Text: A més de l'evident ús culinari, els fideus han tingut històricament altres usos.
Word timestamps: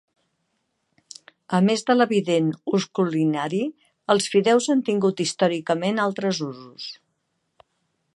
A 1.57 1.59
més 1.65 1.83
de 1.89 1.95
l'evident 1.97 2.47
ús 2.79 2.87
culinari, 2.99 3.61
els 4.15 4.29
fideus 4.37 4.69
han 4.75 4.81
tingut 4.89 5.23
històricament 5.27 6.03
altres 6.07 6.41
usos. 6.49 6.89